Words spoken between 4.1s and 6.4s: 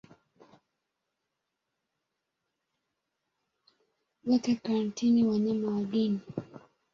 Weka karantini wanyama wageni